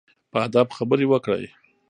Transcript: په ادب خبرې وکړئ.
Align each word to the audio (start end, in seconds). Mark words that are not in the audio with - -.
په 0.31 0.37
ادب 0.47 0.67
خبرې 0.77 1.05
وکړئ. 1.09 1.45